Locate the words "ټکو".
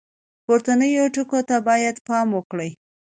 1.15-1.39